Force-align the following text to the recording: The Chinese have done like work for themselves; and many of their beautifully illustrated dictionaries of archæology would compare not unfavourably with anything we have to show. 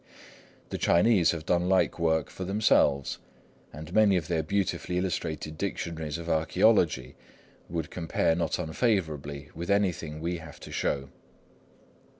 The 0.71 0.79
Chinese 0.79 1.29
have 1.29 1.45
done 1.45 1.69
like 1.69 1.99
work 1.99 2.31
for 2.31 2.43
themselves; 2.43 3.19
and 3.71 3.93
many 3.93 4.17
of 4.17 4.27
their 4.29 4.41
beautifully 4.41 4.97
illustrated 4.97 5.59
dictionaries 5.59 6.17
of 6.17 6.25
archæology 6.25 7.13
would 7.69 7.91
compare 7.91 8.33
not 8.33 8.57
unfavourably 8.57 9.49
with 9.53 9.69
anything 9.69 10.19
we 10.19 10.37
have 10.37 10.59
to 10.61 10.71
show. 10.71 11.09